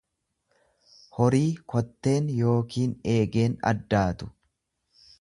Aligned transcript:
horii 1.17 1.43
kotteen 1.75 2.33
yookiin 2.39 2.99
eegeen 3.15 3.63
addaatu. 3.75 4.35